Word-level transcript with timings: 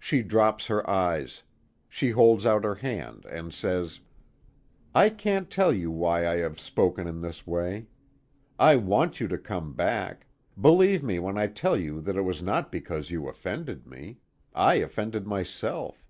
She 0.00 0.22
drops 0.22 0.66
her 0.66 0.84
eyes. 0.90 1.44
She 1.88 2.10
holds 2.10 2.44
out 2.44 2.64
her 2.64 2.74
hand 2.74 3.24
and 3.26 3.54
says: 3.54 4.00
"I 4.96 5.10
can't 5.10 5.48
tell 5.48 5.72
you 5.72 5.92
why 5.92 6.26
I 6.26 6.38
have 6.38 6.58
spoken 6.58 7.06
in 7.06 7.20
this 7.20 7.46
way. 7.46 7.86
I 8.58 8.74
want 8.74 9.20
you 9.20 9.28
to 9.28 9.38
come 9.38 9.72
back. 9.72 10.26
Believe 10.60 11.04
me 11.04 11.20
when 11.20 11.38
I 11.38 11.46
tell 11.46 11.76
you 11.76 12.00
that 12.00 12.16
it 12.16 12.22
was 12.22 12.42
not 12.42 12.72
because 12.72 13.12
you 13.12 13.28
offended 13.28 13.86
me 13.86 14.18
I 14.56 14.74
offended 14.82 15.24
myself. 15.24 16.04